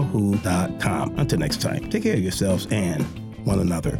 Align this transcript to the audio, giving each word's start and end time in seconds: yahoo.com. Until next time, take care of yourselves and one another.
yahoo.com. 0.00 1.18
Until 1.18 1.38
next 1.38 1.60
time, 1.60 1.88
take 1.90 2.02
care 2.02 2.14
of 2.14 2.20
yourselves 2.20 2.66
and 2.70 3.04
one 3.44 3.60
another. 3.60 3.98